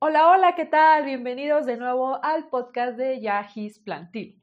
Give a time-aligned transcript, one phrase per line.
[0.00, 1.04] Hola, hola, ¿qué tal?
[1.04, 4.40] Bienvenidos de nuevo al podcast de Yahis Plantil.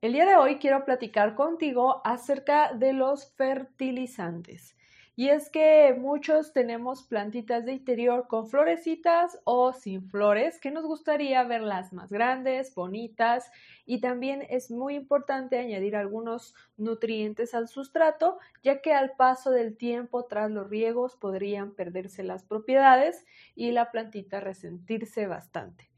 [0.00, 4.76] El día de hoy quiero platicar contigo acerca de los fertilizantes.
[5.18, 10.84] Y es que muchos tenemos plantitas de interior con florecitas o sin flores, que nos
[10.84, 13.50] gustaría verlas más grandes, bonitas
[13.86, 19.78] y también es muy importante añadir algunos nutrientes al sustrato, ya que al paso del
[19.78, 25.95] tiempo tras los riegos podrían perderse las propiedades y la plantita resentirse bastante.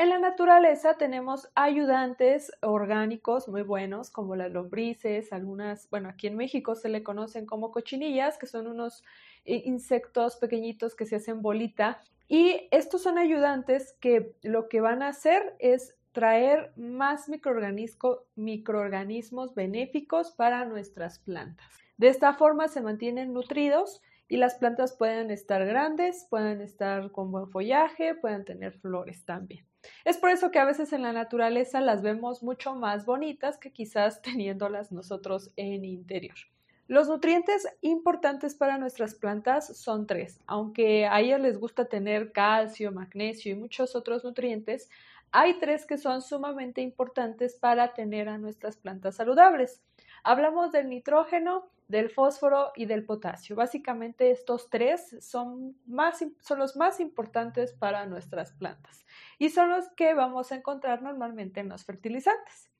[0.00, 6.38] En la naturaleza tenemos ayudantes orgánicos muy buenos como las lombrices, algunas, bueno, aquí en
[6.38, 9.04] México se le conocen como cochinillas, que son unos
[9.44, 12.00] eh, insectos pequeñitos que se hacen bolita.
[12.28, 20.30] Y estos son ayudantes que lo que van a hacer es traer más microorganismos benéficos
[20.30, 21.66] para nuestras plantas.
[21.98, 27.30] De esta forma se mantienen nutridos y las plantas pueden estar grandes, pueden estar con
[27.30, 29.69] buen follaje, pueden tener flores también.
[30.04, 33.72] Es por eso que a veces en la naturaleza las vemos mucho más bonitas que
[33.72, 36.36] quizás teniéndolas nosotros en interior.
[36.86, 40.40] Los nutrientes importantes para nuestras plantas son tres.
[40.46, 44.90] Aunque a ellas les gusta tener calcio, magnesio y muchos otros nutrientes,
[45.30, 49.80] hay tres que son sumamente importantes para tener a nuestras plantas saludables.
[50.24, 53.56] Hablamos del nitrógeno, del fósforo y del potasio.
[53.56, 59.04] Básicamente estos tres son, más, son los más importantes para nuestras plantas
[59.38, 62.70] y son los que vamos a encontrar normalmente en los fertilizantes.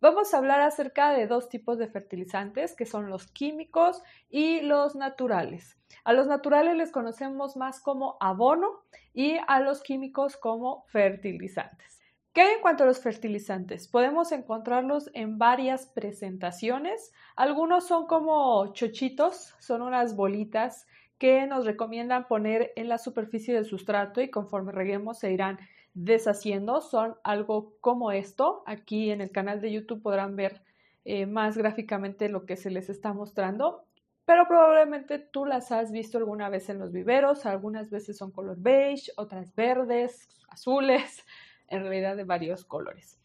[0.00, 4.94] Vamos a hablar acerca de dos tipos de fertilizantes, que son los químicos y los
[4.94, 5.76] naturales.
[6.04, 11.97] A los naturales les conocemos más como abono y a los químicos como fertilizantes.
[12.38, 13.88] ¿Qué hay en cuanto a los fertilizantes?
[13.88, 17.12] Podemos encontrarlos en varias presentaciones.
[17.34, 20.86] Algunos son como chochitos, son unas bolitas
[21.18, 25.58] que nos recomiendan poner en la superficie del sustrato y conforme reguemos se irán
[25.94, 28.62] deshaciendo son algo como esto.
[28.66, 30.62] Aquí en el canal de YouTube podrán ver
[31.04, 33.82] eh, más gráficamente lo que se les está mostrando,
[34.26, 38.58] pero probablemente tú las has visto alguna vez en los viveros, algunas veces son color
[38.60, 41.24] beige, otras verdes, azules,
[41.68, 43.18] en realidad de varios colores.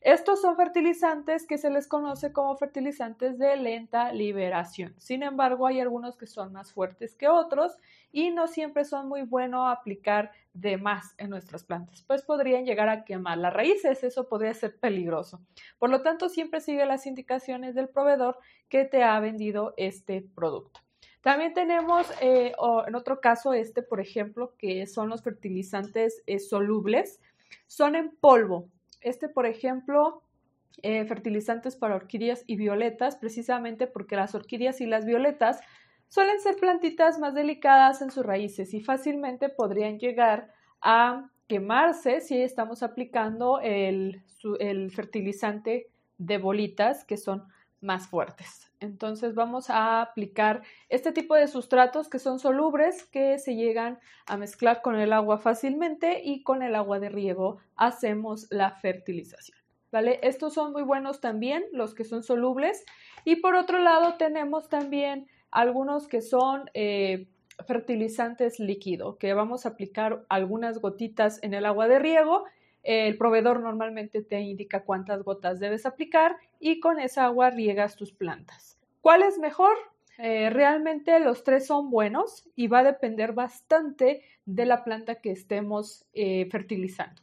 [0.00, 4.94] Estos son fertilizantes que se les conoce como fertilizantes de lenta liberación.
[4.96, 7.76] Sin embargo, hay algunos que son más fuertes que otros
[8.12, 12.88] y no siempre son muy buenos aplicar de más en nuestras plantas, pues podrían llegar
[12.88, 15.40] a quemar las raíces, eso podría ser peligroso.
[15.78, 18.38] Por lo tanto, siempre sigue las indicaciones del proveedor
[18.68, 20.80] que te ha vendido este producto.
[21.22, 22.52] También tenemos eh,
[22.86, 27.20] en otro caso este, por ejemplo, que son los fertilizantes eh, solubles,
[27.66, 28.68] son en polvo,
[29.00, 30.22] este, por ejemplo,
[30.82, 35.60] eh, fertilizantes para orquídeas y violetas, precisamente porque las orquídeas y las violetas
[36.08, 42.40] suelen ser plantitas más delicadas en sus raíces y fácilmente podrían llegar a quemarse si
[42.40, 44.22] estamos aplicando el,
[44.60, 47.48] el fertilizante de bolitas que son
[47.80, 48.70] más fuertes.
[48.80, 54.36] Entonces vamos a aplicar este tipo de sustratos que son solubles, que se llegan a
[54.36, 59.58] mezclar con el agua fácilmente y con el agua de riego hacemos la fertilización.
[59.90, 60.20] ¿Vale?
[60.22, 62.84] Estos son muy buenos también, los que son solubles.
[63.24, 67.26] Y por otro lado tenemos también algunos que son eh,
[67.66, 72.44] fertilizantes líquidos, que vamos a aplicar algunas gotitas en el agua de riego
[72.82, 78.12] el proveedor normalmente te indica cuántas gotas debes aplicar y con esa agua riegas tus
[78.12, 78.78] plantas.
[79.00, 79.76] ¿Cuál es mejor?
[80.18, 85.30] Eh, realmente los tres son buenos y va a depender bastante de la planta que
[85.30, 87.22] estemos eh, fertilizando.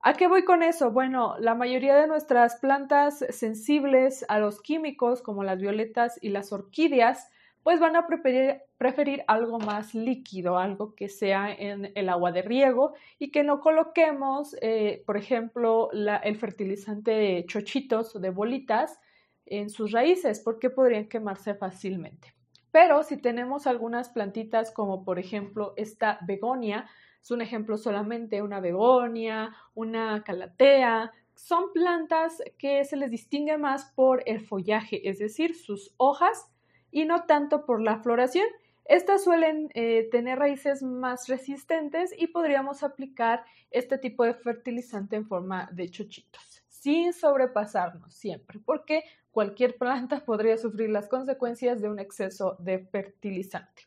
[0.00, 0.92] ¿A qué voy con eso?
[0.92, 6.52] Bueno, la mayoría de nuestras plantas sensibles a los químicos, como las violetas y las
[6.52, 7.28] orquídeas,
[7.62, 12.94] pues van a preferir, algo más líquido, algo que sea en el agua de riego
[13.18, 19.00] y que no coloquemos, eh, por ejemplo, el fertilizante de chochitos o de bolitas
[19.46, 22.34] en sus raíces porque podrían quemarse fácilmente.
[22.70, 26.88] Pero si tenemos algunas plantitas como por ejemplo esta begonia,
[27.22, 33.86] es un ejemplo solamente una begonia, una calatea, son plantas que se les distingue más
[33.94, 36.50] por el follaje, es decir, sus hojas
[36.90, 38.46] y no tanto por la floración.
[38.84, 45.26] Estas suelen eh, tener raíces más resistentes y podríamos aplicar este tipo de fertilizante en
[45.26, 51.98] forma de chochitos, sin sobrepasarnos siempre, porque cualquier planta podría sufrir las consecuencias de un
[51.98, 53.82] exceso de fertilizante.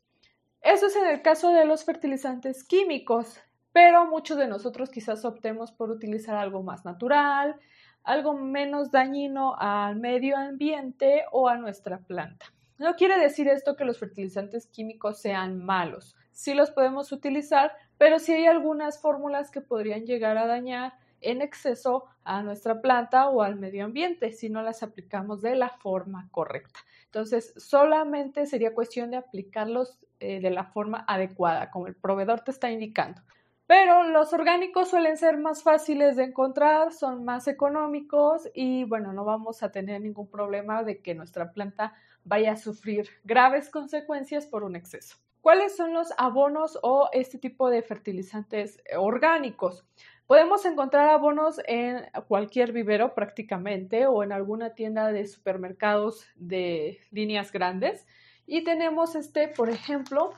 [0.62, 3.40] Eso es en el caso de los fertilizantes químicos,
[3.74, 7.56] pero muchos de nosotros quizás optemos por utilizar algo más natural,
[8.04, 12.46] algo menos dañino al medio ambiente o a nuestra planta.
[12.82, 16.16] No quiere decir esto que los fertilizantes químicos sean malos.
[16.32, 21.44] Sí los podemos utilizar, pero sí hay algunas fórmulas que podrían llegar a dañar en
[21.44, 26.28] exceso a nuestra planta o al medio ambiente si no las aplicamos de la forma
[26.32, 26.80] correcta.
[27.06, 32.50] Entonces, solamente sería cuestión de aplicarlos eh, de la forma adecuada, como el proveedor te
[32.50, 33.22] está indicando.
[33.68, 39.24] Pero los orgánicos suelen ser más fáciles de encontrar, son más económicos y bueno, no
[39.24, 41.94] vamos a tener ningún problema de que nuestra planta
[42.24, 45.18] vaya a sufrir graves consecuencias por un exceso.
[45.42, 49.86] ¿Cuáles son los abonos o este tipo de fertilizantes orgánicos?
[50.28, 57.52] Podemos encontrar abonos en cualquier vivero prácticamente o en alguna tienda de supermercados de líneas
[57.52, 58.08] grandes.
[58.46, 60.32] Y tenemos este, por ejemplo,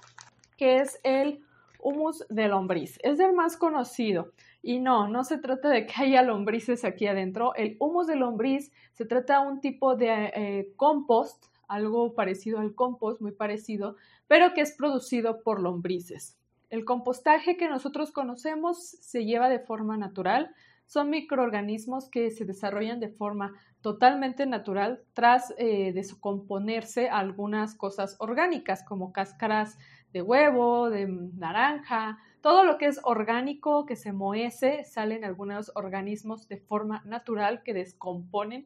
[0.58, 1.44] que es el
[1.80, 2.98] humus de lombriz.
[3.04, 4.32] Es el más conocido.
[4.62, 7.54] Y no, no se trata de que haya lombrices aquí adentro.
[7.56, 12.75] El humus de lombriz se trata de un tipo de eh, compost, algo parecido al
[12.75, 13.95] compost, muy parecido,
[14.27, 16.38] pero que es producido por lombrices.
[16.69, 20.56] El compostaje que nosotros conocemos se lleva de forma natural.
[20.86, 28.83] Son microorganismos que se desarrollan de forma totalmente natural tras eh, descomponerse algunas cosas orgánicas
[28.83, 29.77] como cáscaras
[30.13, 36.48] de huevo, de naranja, todo lo que es orgánico que se moece, salen algunos organismos
[36.48, 38.65] de forma natural que descomponen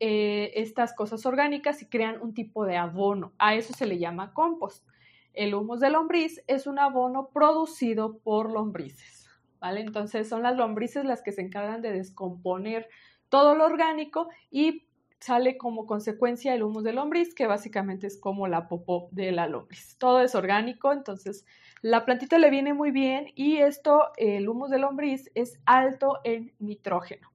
[0.00, 3.32] eh, estas cosas orgánicas y crean un tipo de abono.
[3.38, 4.86] A eso se le llama compost.
[5.32, 9.28] El humus de lombriz es un abono producido por lombrices,
[9.60, 9.80] ¿vale?
[9.80, 12.88] Entonces son las lombrices las que se encargan de descomponer
[13.28, 14.86] todo lo orgánico y
[15.18, 19.48] sale como consecuencia el humus de lombriz, que básicamente es como la popó de la
[19.48, 19.96] lombriz.
[19.98, 21.46] Todo es orgánico, entonces
[21.80, 26.52] la plantita le viene muy bien y esto, el humus de lombriz, es alto en
[26.58, 27.33] nitrógeno.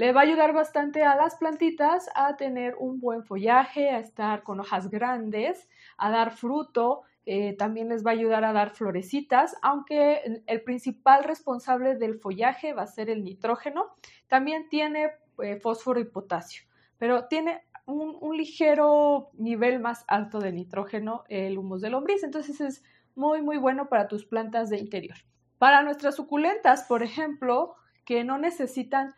[0.00, 4.42] Le va a ayudar bastante a las plantitas a tener un buen follaje, a estar
[4.42, 5.68] con hojas grandes,
[5.98, 7.02] a dar fruto.
[7.26, 12.72] Eh, también les va a ayudar a dar florecitas, aunque el principal responsable del follaje
[12.72, 13.88] va a ser el nitrógeno.
[14.26, 15.10] También tiene
[15.42, 16.62] eh, fósforo y potasio
[16.96, 22.84] pero tiene un, ligero nivel más alto de nitrógeno el humus de lombriz, entonces es
[23.14, 25.16] muy muy bueno para tus plantas de interior.
[25.58, 27.74] Para nuestras suculentas, por ejemplo,
[28.04, 29.14] que no necesitan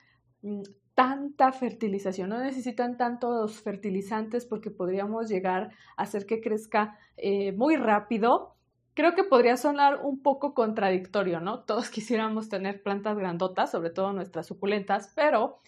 [0.94, 7.76] tanta fertilización, no necesitan tantos fertilizantes porque podríamos llegar a hacer que crezca eh, muy
[7.76, 8.56] rápido.
[8.94, 11.60] Creo que podría sonar un poco contradictorio, ¿no?
[11.60, 15.58] Todos quisiéramos tener plantas grandotas, sobre todo nuestras suculentas, pero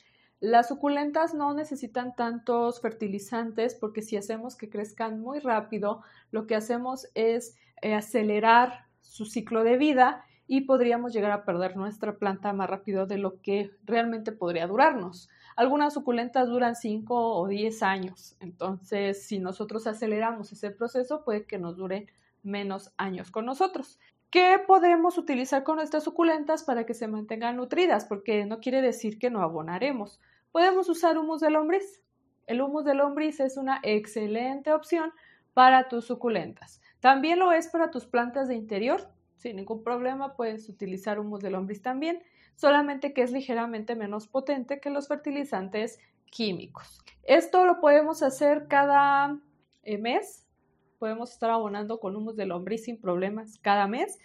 [0.40, 6.54] las suculentas no necesitan tantos fertilizantes porque si hacemos que crezcan muy rápido, lo que
[6.54, 12.52] hacemos es eh, acelerar su ciclo de vida y podríamos llegar a perder nuestra planta
[12.52, 15.28] más rápido de lo que realmente podría durarnos.
[15.56, 21.58] Algunas suculentas duran 5 o 10 años, entonces si nosotros aceleramos ese proceso puede que
[21.58, 22.08] nos dure
[22.42, 23.98] menos años con nosotros.
[24.30, 28.04] ¿Qué podemos utilizar con nuestras suculentas para que se mantengan nutridas?
[28.04, 30.20] Porque no quiere decir que no abonaremos.
[30.50, 32.02] Podemos usar humus de lombriz.
[32.48, 35.12] El humus de lombriz es una excelente opción
[35.54, 36.82] para tus suculentas.
[36.98, 39.08] También lo es para tus plantas de interior.
[39.44, 42.22] Sin ningún problema puedes utilizar humus de lombriz también,
[42.54, 46.00] solamente que es ligeramente menos potente que los fertilizantes
[46.30, 47.02] químicos.
[47.24, 49.38] Esto lo podemos hacer cada
[49.82, 50.46] eh, mes.
[50.98, 54.18] Podemos estar abonando con humus de lombriz sin problemas cada mes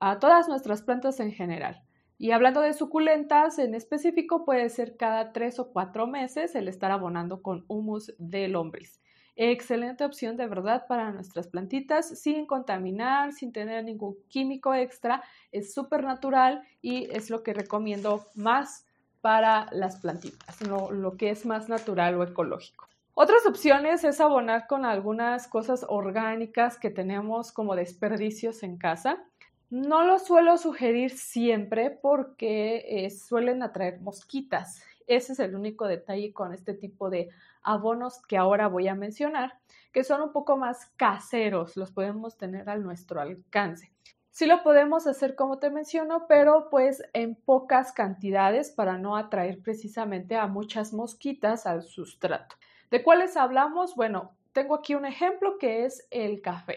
[0.00, 1.82] a todas nuestras plantas en general.
[2.16, 6.92] Y hablando de suculentas en específico, puede ser cada tres o cuatro meses el estar
[6.92, 9.02] abonando con humus de lombriz.
[9.38, 15.22] Excelente opción de verdad para nuestras plantitas sin contaminar, sin tener ningún químico extra.
[15.52, 18.86] Es súper natural y es lo que recomiendo más
[19.20, 22.88] para las plantitas, lo que es más natural o ecológico.
[23.12, 29.24] Otras opciones es abonar con algunas cosas orgánicas que tenemos como desperdicios en casa.
[29.68, 34.82] No lo suelo sugerir siempre porque eh, suelen atraer mosquitas.
[35.06, 37.28] Ese es el único detalle con este tipo de
[37.62, 39.58] abonos que ahora voy a mencionar,
[39.92, 43.92] que son un poco más caseros, los podemos tener a nuestro alcance.
[44.30, 49.62] Sí lo podemos hacer como te menciono, pero pues en pocas cantidades para no atraer
[49.62, 52.56] precisamente a muchas mosquitas al sustrato.
[52.90, 53.94] ¿De cuáles hablamos?
[53.94, 56.76] Bueno, tengo aquí un ejemplo que es el café.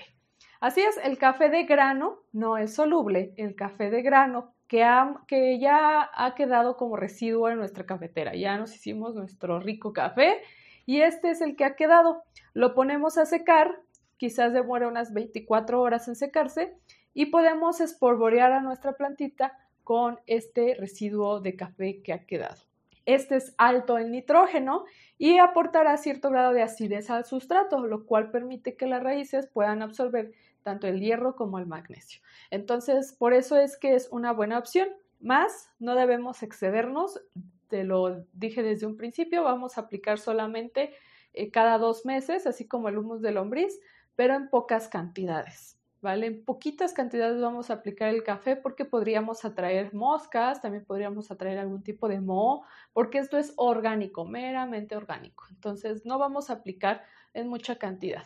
[0.62, 6.09] Así es, el café de grano no es soluble, el café de grano que, ya
[6.13, 8.35] ha quedado como residuo en nuestra cafetera.
[8.35, 10.41] Ya nos hicimos nuestro rico café
[10.85, 12.23] y este es el que ha quedado.
[12.53, 13.81] Lo ponemos a secar,
[14.17, 16.77] quizás demora unas 24 horas en secarse
[17.15, 22.61] y podemos espolvorear a nuestra plantita con este residuo de café que ha quedado.
[23.07, 24.85] Este es alto en nitrógeno
[25.17, 29.81] y aportará cierto grado de acidez al sustrato, lo cual permite que las raíces puedan
[29.81, 30.31] absorber
[30.63, 32.21] tanto el hierro como el magnesio.
[32.51, 34.89] Entonces, por eso es que es una buena opción.
[35.19, 37.21] Más, no debemos excedernos,
[37.67, 40.93] te lo dije desde un principio, vamos a aplicar solamente
[41.33, 43.79] eh, cada dos meses, así como el humus de lombriz,
[44.15, 45.77] pero en pocas cantidades.
[46.01, 46.27] ¿Vale?
[46.27, 51.59] En poquitas cantidades vamos a aplicar el café porque podríamos atraer moscas, también podríamos atraer
[51.59, 52.63] algún tipo de moho,
[52.93, 55.43] porque esto es orgánico, meramente orgánico.
[55.49, 58.23] Entonces, no vamos a aplicar en mucha cantidad.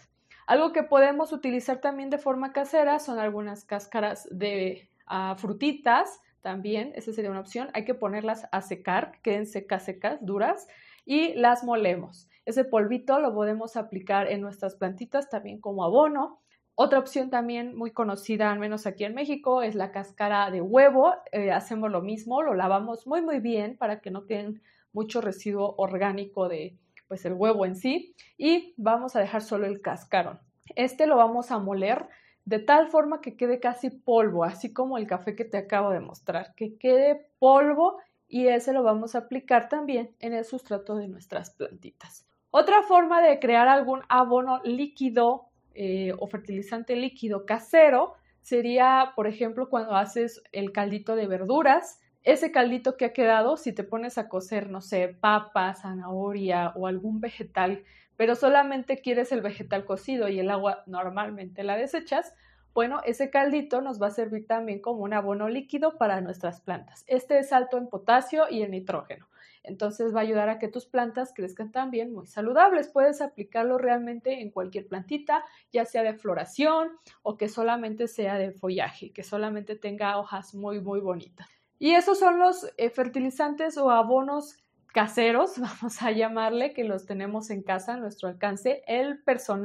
[0.47, 6.91] Algo que podemos utilizar también de forma casera son algunas cáscaras de ah, frutitas, también,
[6.95, 7.69] esa sería una opción.
[7.73, 10.67] Hay que ponerlas a secar, queden secas, secas, duras,
[11.05, 12.29] y las molemos.
[12.45, 16.41] Ese polvito lo podemos aplicar en nuestras plantitas también como abono.
[16.75, 21.13] Otra opción también muy conocida, al menos aquí en México, es la cáscara de huevo.
[21.31, 25.75] Eh, hacemos lo mismo, lo lavamos muy muy bien para que no queden mucho residuo
[25.77, 26.77] orgánico de
[27.13, 30.39] pues el huevo en sí y vamos a dejar solo el cascarón.
[30.75, 32.07] Este lo vamos a moler
[32.43, 35.99] de tal forma que quede casi polvo, así como el café que te acabo de
[35.99, 41.07] mostrar, que quede polvo y ese lo vamos a aplicar también en el sustrato de
[41.07, 42.25] nuestras plantitas.
[42.49, 49.69] Otra forma de crear algún abono líquido eh, o fertilizante líquido casero sería, por ejemplo,
[49.69, 51.99] cuando haces el caldito de verduras.
[52.23, 56.87] Ese caldito que ha quedado, si te pones a cocer, no sé, papa, zanahoria o
[56.87, 57.83] algún vegetal
[58.17, 62.33] pero solamente quieres el vegetal cocido y el agua normalmente la desechas,
[62.73, 67.03] bueno, ese caldito nos va a servir también como un abono líquido para nuestras plantas.
[67.07, 69.27] Este es alto en potasio y en nitrógeno.
[69.61, 72.89] Entonces va a ayudar a que tus plantas crezcan también muy saludables.
[72.89, 76.89] Puedes aplicarlo realmente en cualquier plantita, ya sea de floración
[77.21, 81.62] o que solamente sea de follaje, que solamente tenga hojas muy, muy bonitas.
[81.83, 84.55] Y esos son los eh, fertilizantes o abonos
[84.93, 88.83] caseros, vamos a llamarle, que los tenemos en casa a nuestro alcance.
[88.87, 89.21] El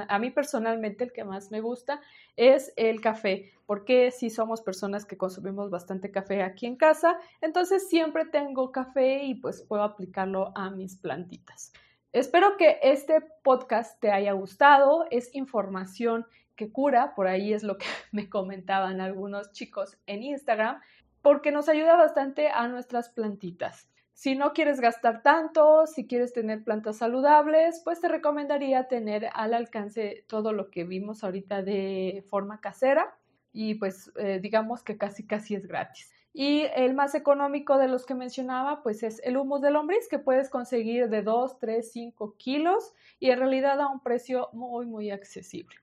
[0.08, 2.00] a mí personalmente el que más me gusta
[2.36, 7.88] es el café, porque si somos personas que consumimos bastante café aquí en casa, entonces
[7.88, 11.72] siempre tengo café y pues puedo aplicarlo a mis plantitas.
[12.12, 17.78] Espero que este podcast te haya gustado, es información que cura, por ahí es lo
[17.78, 20.80] que me comentaban algunos chicos en Instagram,
[21.22, 23.88] porque nos ayuda bastante a nuestras plantitas.
[24.18, 29.54] Si no quieres gastar tanto, si quieres tener plantas saludables, pues te recomendaría tener al
[29.54, 33.16] alcance todo lo que vimos ahorita de forma casera
[33.52, 36.12] y pues eh, digamos que casi casi es gratis.
[36.32, 40.18] Y el más económico de los que mencionaba, pues es el humus de lombriz que
[40.18, 45.10] puedes conseguir de 2, 3, 5 kilos y en realidad a un precio muy, muy
[45.10, 45.76] accesible.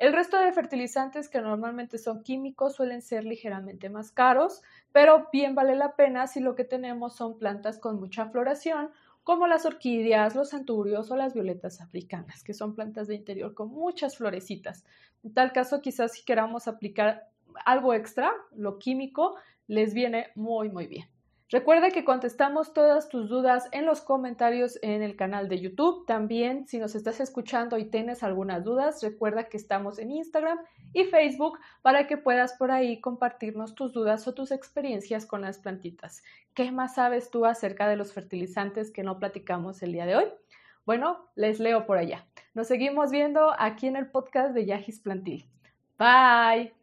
[0.00, 5.54] El resto de fertilizantes que normalmente son químicos suelen ser ligeramente más caros, pero bien
[5.54, 8.92] vale la pena si lo que tenemos son plantas con mucha floración,
[9.24, 13.68] como las orquídeas, los anturios o las violetas africanas, que son plantas de interior con
[13.68, 14.86] muchas florecitas.
[15.22, 17.28] En tal caso, quizás si queramos aplicar
[17.66, 19.34] algo extra, lo químico,
[19.66, 21.10] les viene muy, muy bien.
[21.50, 26.06] Recuerda que contestamos todas tus dudas en los comentarios en el canal de YouTube.
[26.06, 30.60] También, si nos estás escuchando y tienes algunas dudas, recuerda que estamos en Instagram
[30.92, 35.58] y Facebook para que puedas por ahí compartirnos tus dudas o tus experiencias con las
[35.58, 36.22] plantitas.
[36.54, 40.26] ¿Qué más sabes tú acerca de los fertilizantes que no platicamos el día de hoy?
[40.86, 42.26] Bueno, les leo por allá.
[42.54, 45.46] Nos seguimos viendo aquí en el podcast de Yagis Plantil.
[45.98, 46.79] Bye.